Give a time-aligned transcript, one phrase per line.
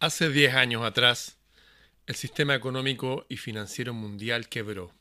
[0.00, 1.38] Hace 10 años atrás,
[2.06, 4.92] el sistema económico y financiero mundial quebró.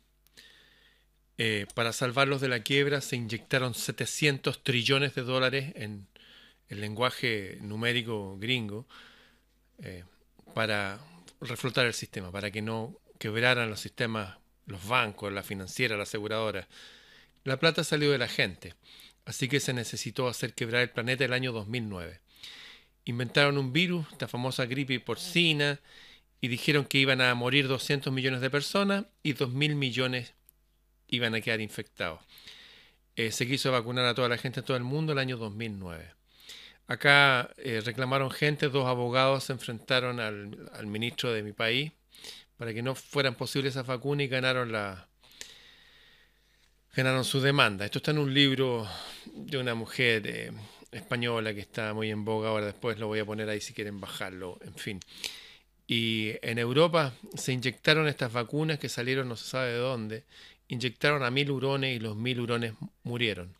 [1.38, 6.08] Eh, para salvarlos de la quiebra se inyectaron 700 trillones de dólares en
[6.70, 8.88] el lenguaje numérico gringo
[9.84, 10.04] eh,
[10.56, 11.00] para
[11.42, 16.68] reflotar el sistema, para que no quebraran los sistemas, los bancos, la financiera, la aseguradora.
[17.44, 18.74] La plata salió de la gente,
[19.26, 22.20] así que se necesitó hacer quebrar el planeta el año 2009
[23.12, 25.80] inventaron un virus, esta famosa gripe porcina,
[26.42, 30.34] y dijeron que iban a morir 200 millones de personas y 2.000 millones
[31.08, 32.22] iban a quedar infectados.
[33.16, 36.14] Eh, se quiso vacunar a toda la gente en todo el mundo el año 2009.
[36.88, 41.92] Acá eh, reclamaron gente, dos abogados se enfrentaron al, ministro de mi país
[42.58, 45.08] para que no fueran posibles esas vacunas y ganaron la
[46.96, 47.86] ganaron su demanda.
[47.86, 48.88] Esto está en un libro
[49.34, 50.52] de una mujer eh,
[50.92, 54.00] española que está muy en boga ahora, después lo voy a poner ahí si quieren
[54.00, 55.00] bajarlo, en fin.
[55.88, 60.26] Y en Europa se inyectaron estas vacunas que salieron no se sabe de dónde,
[60.68, 63.56] inyectaron a mil hurones y los mil hurones murieron.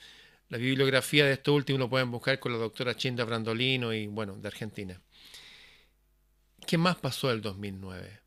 [0.50, 4.36] La bibliografía de esto último lo pueden buscar con la doctora Chinda Brandolino y bueno,
[4.38, 5.02] de Argentina.
[6.66, 8.20] ¿Qué más pasó el 2009?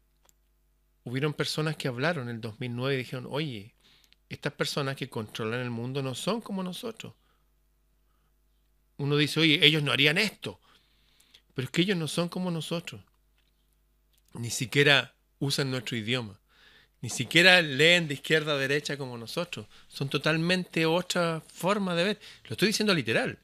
[1.04, 3.74] Hubieron personas que hablaron en el 2009 y dijeron, oye,
[4.28, 7.14] estas personas que controlan el mundo no son como nosotros
[9.00, 10.60] uno dice, oye, ellos no harían esto.
[11.54, 13.00] Pero es que ellos no son como nosotros.
[14.34, 16.38] Ni siquiera usan nuestro idioma.
[17.00, 19.66] Ni siquiera leen de izquierda a derecha como nosotros.
[19.88, 22.20] Son totalmente otra forma de ver.
[22.44, 23.38] Lo estoy diciendo literal.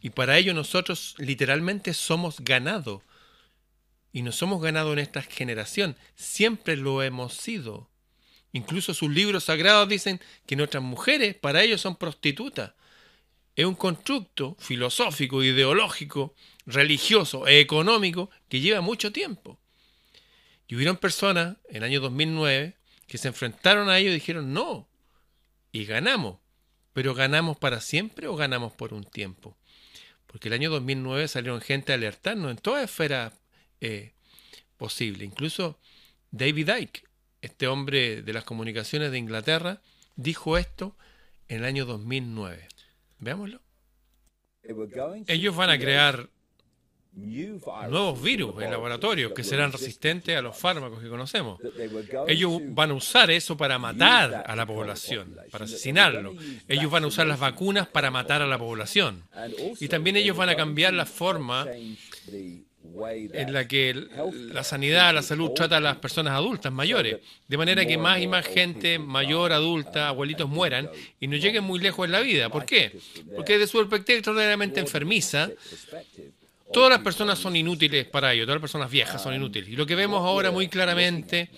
[0.00, 3.02] Y para ello nosotros literalmente somos ganado.
[4.12, 5.96] Y no somos ganado en esta generación.
[6.14, 7.90] Siempre lo hemos sido.
[8.52, 12.74] Incluso sus libros sagrados dicen que nuestras mujeres para ellos son prostitutas
[13.56, 16.34] es un constructo filosófico, ideológico,
[16.66, 19.58] religioso económico que lleva mucho tiempo.
[20.66, 24.88] Y hubieron personas en el año 2009 que se enfrentaron a ello y dijeron no,
[25.72, 26.38] y ganamos.
[26.92, 29.56] Pero ganamos para siempre o ganamos por un tiempo.
[30.26, 33.32] Porque el año 2009 salieron gente a alertarnos en toda esfera
[33.80, 34.12] eh,
[34.76, 35.24] posible.
[35.24, 35.78] Incluso
[36.30, 37.04] David Icke,
[37.42, 39.80] este hombre de las comunicaciones de Inglaterra,
[40.16, 40.96] dijo esto
[41.48, 42.68] en el año 2009.
[43.24, 43.60] Veámoslo.
[45.26, 46.28] Ellos van a crear
[47.12, 51.58] nuevos virus en laboratorios que serán resistentes a los fármacos que conocemos.
[52.26, 56.34] Ellos van a usar eso para matar a la población, para asesinarlo.
[56.68, 59.22] Ellos van a usar las vacunas para matar a la población.
[59.80, 61.66] Y también ellos van a cambiar la forma
[63.32, 63.94] en la que
[64.52, 67.18] la sanidad, la salud trata a las personas adultas, mayores,
[67.48, 70.88] de manera que más y más gente mayor, adulta, abuelitos mueran
[71.20, 72.48] y no lleguen muy lejos en la vida.
[72.48, 72.98] ¿Por qué?
[73.34, 75.50] Porque de su perspectiva extraordinariamente enfermiza,
[76.72, 79.68] todas las personas son inútiles para ello, todas las personas viejas son inútiles.
[79.68, 81.50] Y lo que vemos ahora muy claramente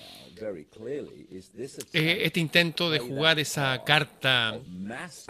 [1.93, 4.59] este intento de jugar esa carta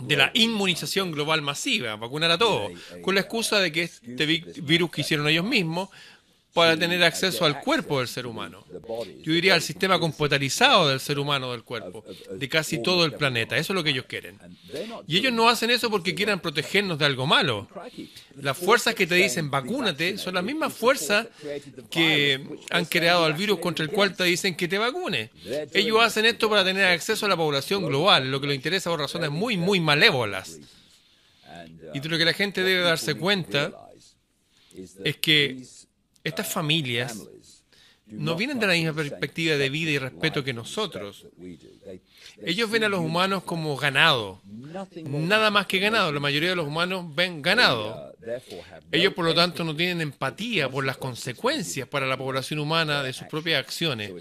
[0.03, 2.73] de la inmunización global masiva, vacunar a todos,
[3.03, 5.89] con la excusa de que este virus que hicieron ellos mismos
[6.57, 8.65] para tener acceso al cuerpo del ser humano.
[9.23, 13.59] Yo diría al sistema computarizado del ser humano del cuerpo, de casi todo el planeta.
[13.59, 14.39] Eso es lo que ellos quieren.
[15.07, 17.69] Y ellos no hacen eso porque quieran protegernos de algo malo.
[18.41, 21.27] Las fuerzas que te dicen vacúnate son las mismas fuerzas
[21.91, 25.29] que han creado al virus contra el cual te dicen que te vacune.
[25.75, 29.01] Ellos hacen esto para tener acceso a la población global, lo que les interesa por
[29.01, 30.59] razones muy, muy malévolas.
[31.93, 33.73] Y de lo que la gente debe darse cuenta
[35.05, 35.63] es que
[36.27, 37.17] estas familias
[38.07, 41.27] no vienen de la misma perspectiva de vida y respeto que nosotros.
[42.45, 44.41] Ellos ven a los humanos como ganado,
[45.05, 46.13] nada más que ganado.
[46.13, 48.15] La mayoría de los humanos ven ganado.
[48.93, 53.13] Ellos, por lo tanto, no tienen empatía por las consecuencias para la población humana de
[53.13, 54.13] sus propias acciones.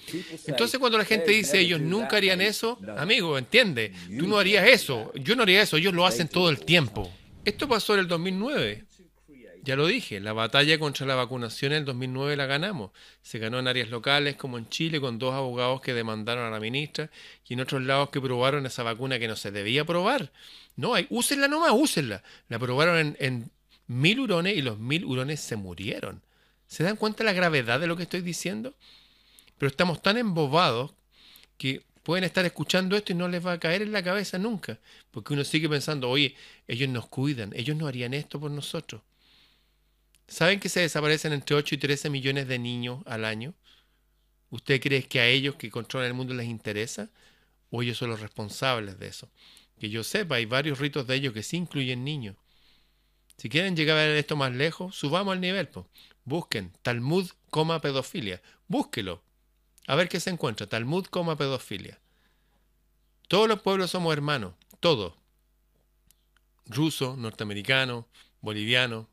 [0.48, 5.12] Entonces, cuando la gente dice ellos nunca harían eso, amigo, entiende, tú no harías eso,
[5.16, 7.12] yo no haría eso, ellos lo hacen todo el tiempo.
[7.44, 8.85] Esto pasó en el 2009.
[9.66, 12.92] Ya lo dije, la batalla contra la vacunación en el 2009 la ganamos.
[13.24, 16.60] Se ganó en áreas locales como en Chile con dos abogados que demandaron a la
[16.60, 17.10] ministra
[17.48, 20.32] y en otros lados que probaron esa vacuna que no se debía probar.
[20.76, 22.22] No, hay, úsenla nomás, úsenla.
[22.48, 23.52] La probaron en, en
[23.88, 26.22] mil hurones y los mil hurones se murieron.
[26.68, 28.76] ¿Se dan cuenta de la gravedad de lo que estoy diciendo?
[29.58, 30.94] Pero estamos tan embobados
[31.58, 34.78] que pueden estar escuchando esto y no les va a caer en la cabeza nunca.
[35.10, 36.36] Porque uno sigue pensando, oye,
[36.68, 39.02] ellos nos cuidan, ellos no harían esto por nosotros.
[40.28, 43.54] ¿Saben que se desaparecen entre 8 y 13 millones de niños al año?
[44.50, 47.10] ¿Usted cree que a ellos que controlan el mundo les interesa?
[47.70, 49.30] ¿O ellos son los responsables de eso?
[49.80, 52.36] Que yo sepa, hay varios ritos de ellos que sí incluyen niños.
[53.38, 55.70] Si quieren llegar a ver esto más lejos, subamos al nivel.
[56.24, 58.42] Busquen Talmud, coma pedofilia.
[58.68, 59.22] Búsquelo.
[59.88, 60.68] A ver qué se encuentra.
[60.68, 62.00] Talmud, coma pedofilia.
[63.28, 64.54] Todos los pueblos somos hermanos.
[64.80, 65.14] Todos.
[66.68, 68.08] Ruso, norteamericano,
[68.42, 69.08] boliviano,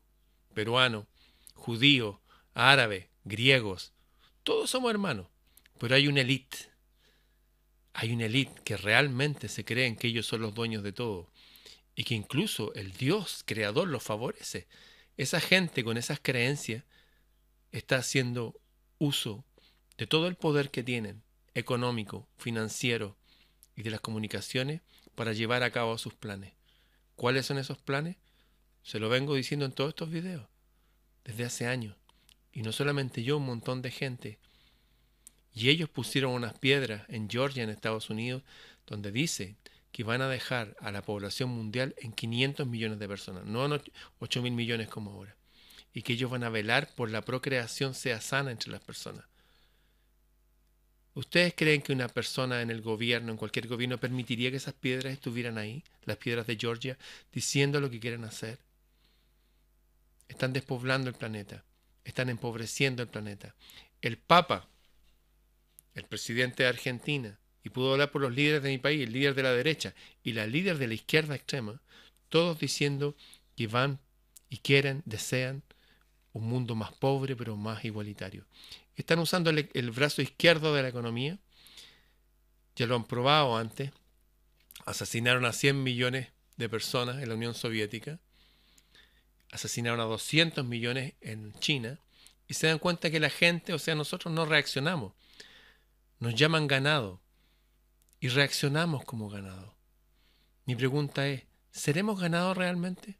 [0.53, 1.07] peruano,
[1.53, 2.21] judío,
[2.53, 3.93] árabe, griegos.
[4.43, 5.27] Todos somos hermanos.
[5.79, 6.69] Pero hay una élite.
[7.93, 11.29] Hay una élite que realmente se creen que ellos son los dueños de todo.
[11.95, 14.67] Y que incluso el Dios creador los favorece.
[15.17, 16.83] Esa gente con esas creencias
[17.71, 18.59] está haciendo
[18.97, 19.45] uso
[19.97, 21.23] de todo el poder que tienen,
[21.53, 23.15] económico, financiero
[23.75, 24.81] y de las comunicaciones,
[25.15, 26.53] para llevar a cabo sus planes.
[27.15, 28.17] ¿Cuáles son esos planes?
[28.83, 30.45] Se lo vengo diciendo en todos estos videos,
[31.23, 31.95] desde hace años.
[32.51, 34.37] Y no solamente yo, un montón de gente.
[35.53, 38.43] Y ellos pusieron unas piedras en Georgia, en Estados Unidos,
[38.85, 39.55] donde dice
[39.91, 43.81] que van a dejar a la población mundial en 500 millones de personas, no en
[44.19, 45.35] 8 mil millones como ahora.
[45.93, 49.25] Y que ellos van a velar por la procreación sea sana entre las personas.
[51.13, 55.13] ¿Ustedes creen que una persona en el gobierno, en cualquier gobierno, permitiría que esas piedras
[55.13, 56.97] estuvieran ahí, las piedras de Georgia,
[57.31, 58.57] diciendo lo que quieren hacer?
[60.33, 61.63] Están despoblando el planeta,
[62.03, 63.53] están empobreciendo el planeta.
[64.01, 64.67] El Papa,
[65.93, 69.35] el presidente de Argentina, y pudo hablar por los líderes de mi país, el líder
[69.35, 69.93] de la derecha
[70.23, 71.79] y la líder de la izquierda extrema,
[72.29, 73.15] todos diciendo
[73.55, 73.99] que van
[74.49, 75.61] y quieren, desean
[76.33, 78.43] un mundo más pobre pero más igualitario.
[78.95, 81.37] Están usando el, brazo izquierdo de la economía.
[82.75, 83.91] Ya lo han probado antes.
[84.87, 88.19] Asesinaron a 100 millones de personas en la Unión Soviética.
[89.53, 91.99] Asesinaron a 200 millones en China.
[92.47, 95.13] Y se dan cuenta que la gente, o sea, nosotros no reaccionamos.
[96.19, 97.21] Nos llaman ganado.
[98.19, 99.75] Y reaccionamos como ganado.
[100.65, 103.19] Mi pregunta es, ¿seremos ganados realmente?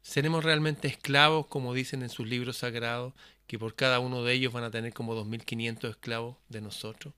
[0.00, 3.12] ¿Seremos realmente esclavos, como dicen en sus libros sagrados,
[3.46, 7.12] que por cada uno de ellos van a tener como 2.500 esclavos de nosotros?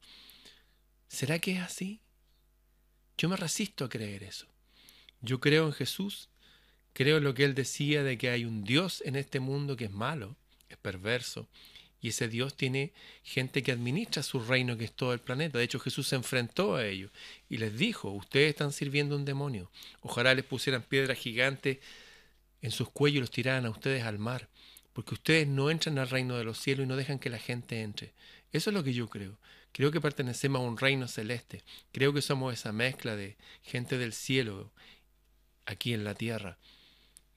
[1.07, 2.01] ¿Será que es así?
[3.17, 4.49] Yo me resisto a creer eso.
[5.21, 6.31] Yo creo en Jesús,
[6.93, 9.91] creo lo que él decía de que hay un Dios en este mundo que es
[9.91, 10.37] malo,
[10.69, 11.49] es perverso,
[12.03, 12.93] y ese Dios tiene
[13.23, 15.59] gente que administra su reino, que es todo el planeta.
[15.59, 17.11] De hecho, Jesús se enfrentó a ellos
[17.49, 19.71] y les dijo, ustedes están sirviendo a un demonio.
[20.01, 21.79] Ojalá les pusieran piedras gigantes
[22.63, 24.49] en sus cuellos y los tiraran a ustedes al mar,
[24.95, 27.83] porque ustedes no entran al reino de los cielos y no dejan que la gente
[27.83, 28.13] entre.
[28.53, 29.37] Eso es lo que yo creo.
[29.73, 31.63] Creo que pertenecemos a un reino celeste.
[31.93, 34.73] Creo que somos esa mezcla de gente del cielo
[35.67, 36.59] aquí en la tierra.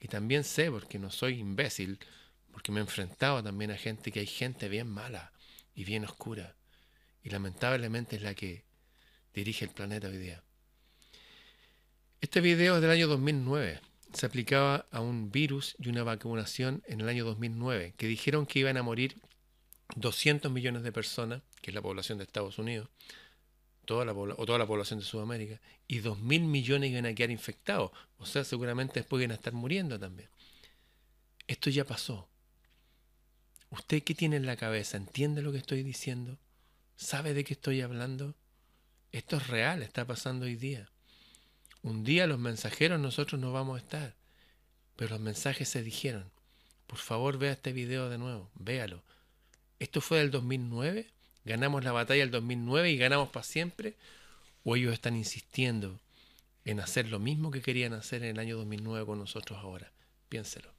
[0.04, 1.98] Y también sé, porque no soy imbécil,
[2.52, 5.32] porque me he enfrentado también a gente que hay gente bien mala
[5.74, 6.56] y bien oscura.
[7.24, 8.66] Y lamentablemente es la que
[9.34, 10.44] dirige el planeta hoy día.
[12.22, 13.80] Este video es del año 2009
[14.14, 18.60] se aplicaba a un virus y una vacunación en el año 2009, que dijeron que
[18.60, 19.16] iban a morir
[19.96, 22.90] 200 millones de personas, que es la población de Estados Unidos,
[23.86, 27.92] toda la, o toda la población de Sudamérica, y 2.000 millones iban a quedar infectados.
[28.18, 30.30] O sea, seguramente después iban a estar muriendo también.
[31.48, 32.30] Esto ya pasó.
[33.70, 34.98] ¿Usted qué tiene en la cabeza?
[34.98, 36.38] ¿Entiende lo que estoy diciendo?
[36.96, 38.36] ¿Sabe de qué estoy hablando?
[39.12, 40.90] Esto es real, está pasando hoy día.
[41.82, 44.16] Un día los mensajeros nosotros no vamos a estar,
[44.96, 46.32] pero los mensajes se dijeron.
[46.88, 49.04] Por favor, vea este video de nuevo, véalo.
[49.80, 51.12] ¿Esto fue del 2009?
[51.46, 53.96] ¿Ganamos la batalla del 2009 y ganamos para siempre?
[54.64, 56.00] ¿O ellos están insistiendo
[56.66, 59.92] en hacer lo mismo que querían hacer en el año 2009 con nosotros ahora?
[60.30, 60.73] Piénselo.